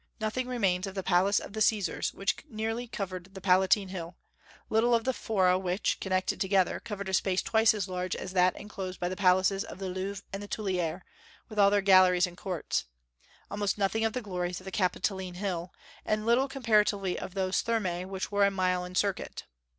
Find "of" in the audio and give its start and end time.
0.87-0.95, 1.37-1.53, 4.95-5.03, 9.63-9.77, 14.03-14.13, 14.59-14.65, 17.19-17.35